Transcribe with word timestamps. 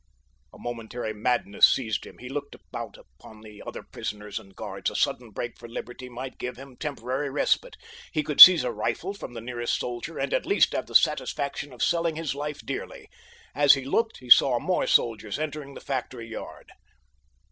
A 0.51 0.57
momentary 0.57 1.13
madness 1.13 1.67
seized 1.71 2.07
him. 2.07 2.17
He 2.17 2.27
looked 2.27 2.55
about 2.55 2.97
upon 2.97 3.41
the 3.41 3.61
other 3.61 3.83
prisoners 3.83 4.39
and 4.39 4.55
guards. 4.55 4.89
A 4.89 4.95
sudden 4.95 5.29
break 5.29 5.59
for 5.59 5.69
liberty 5.69 6.09
might 6.09 6.39
give 6.39 6.57
him 6.57 6.75
temporary 6.75 7.29
respite. 7.29 7.75
He 8.11 8.23
could 8.23 8.41
seize 8.41 8.63
a 8.63 8.71
rifle 8.71 9.13
from 9.13 9.35
the 9.35 9.41
nearest 9.41 9.79
soldier, 9.79 10.17
and 10.17 10.33
at 10.33 10.47
least 10.47 10.73
have 10.73 10.87
the 10.87 10.95
satisfaction 10.95 11.71
of 11.71 11.83
selling 11.83 12.15
his 12.15 12.33
life 12.33 12.61
dearly. 12.65 13.09
As 13.53 13.75
he 13.75 13.85
looked 13.85 14.17
he 14.17 14.29
saw 14.31 14.57
more 14.59 14.87
soldiers 14.87 15.37
entering 15.37 15.75
the 15.75 15.81
factory 15.81 16.27
yard. 16.27 16.71